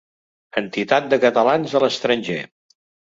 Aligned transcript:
Entitat 0.61 1.11
de 1.11 1.19
catalans 1.25 1.77
a 1.77 1.83
l'estranger. 1.85 2.39